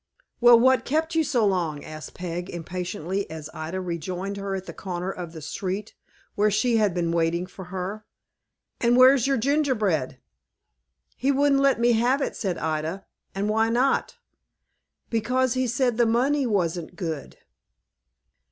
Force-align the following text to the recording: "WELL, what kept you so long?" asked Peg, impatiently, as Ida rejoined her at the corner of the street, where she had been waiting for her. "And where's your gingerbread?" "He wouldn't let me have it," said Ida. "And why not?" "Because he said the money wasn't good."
"WELL, 0.39 0.59
what 0.59 0.83
kept 0.83 1.13
you 1.13 1.23
so 1.23 1.45
long?" 1.45 1.83
asked 1.83 2.15
Peg, 2.15 2.49
impatiently, 2.49 3.29
as 3.29 3.51
Ida 3.53 3.79
rejoined 3.79 4.37
her 4.37 4.55
at 4.55 4.65
the 4.65 4.73
corner 4.73 5.11
of 5.11 5.31
the 5.31 5.43
street, 5.43 5.93
where 6.33 6.49
she 6.49 6.77
had 6.77 6.95
been 6.95 7.11
waiting 7.11 7.45
for 7.45 7.65
her. 7.65 8.03
"And 8.79 8.97
where's 8.97 9.27
your 9.27 9.37
gingerbread?" 9.37 10.17
"He 11.15 11.31
wouldn't 11.31 11.61
let 11.61 11.79
me 11.79 11.91
have 11.91 12.19
it," 12.19 12.35
said 12.35 12.57
Ida. 12.57 13.05
"And 13.35 13.47
why 13.47 13.69
not?" 13.69 14.17
"Because 15.11 15.53
he 15.53 15.67
said 15.67 15.97
the 15.97 16.07
money 16.07 16.47
wasn't 16.47 16.95
good." 16.95 17.37